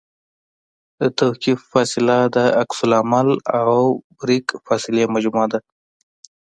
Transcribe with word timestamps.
د 0.99 1.01
توقف 1.17 1.59
فاصله 1.71 2.17
د 2.35 2.37
عکس 2.61 2.79
العمل 2.87 3.29
او 3.59 3.73
بریک 4.19 4.47
فاصلې 4.65 5.03
مجموعه 5.15 5.47
ده 5.53 5.59